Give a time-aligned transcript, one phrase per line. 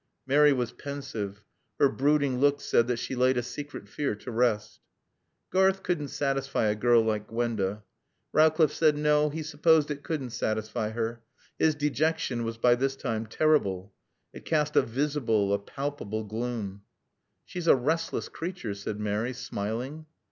[0.25, 1.43] Mary was pensive.
[1.77, 4.79] Her brooding look said that she laid a secret fear to rest.
[5.51, 7.83] "Garth couldn't satisfy a girl like Gwenda."
[8.33, 11.21] Rowcliffe said no, he supposed it couldn't satisfy her.
[11.59, 13.93] His dejection was by this time terrible.
[14.33, 16.81] It cast a visible, a palpable gloom.
[17.45, 20.07] "She's a restless creature," said Mary, smiling.